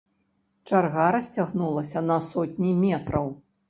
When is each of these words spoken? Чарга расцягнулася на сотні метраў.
Чарга 0.69 1.05
расцягнулася 1.17 2.05
на 2.09 2.21
сотні 2.33 2.77
метраў. 2.85 3.35